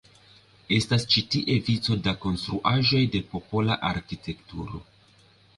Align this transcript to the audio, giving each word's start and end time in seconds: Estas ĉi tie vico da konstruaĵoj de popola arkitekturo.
Estas 0.77 1.03
ĉi 1.15 1.23
tie 1.35 1.57
vico 1.67 1.97
da 2.09 2.13
konstruaĵoj 2.25 3.05
de 3.17 3.21
popola 3.35 3.81
arkitekturo. 3.91 4.83